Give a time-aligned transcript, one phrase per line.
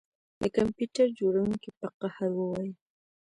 [0.41, 2.73] د کمپیوټر جوړونکي په قهر وویل